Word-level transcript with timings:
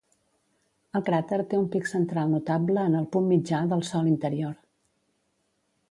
El 0.99 1.03
cràter 1.09 1.37
té 1.51 1.59
un 1.59 1.67
pic 1.75 1.89
central 1.91 2.33
notable 2.37 2.87
en 2.93 2.99
el 3.03 3.07
punt 3.17 3.31
mitjà 3.35 3.63
del 3.75 3.87
sòl 3.93 4.11
interior. 4.17 4.61